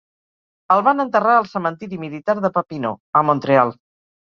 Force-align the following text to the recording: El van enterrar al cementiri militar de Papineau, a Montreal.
El 0.75 0.81
van 0.87 1.03
enterrar 1.03 1.35
al 1.41 1.51
cementiri 1.51 2.01
militar 2.05 2.37
de 2.47 2.53
Papineau, 2.57 2.99
a 3.23 3.27
Montreal. 3.31 3.79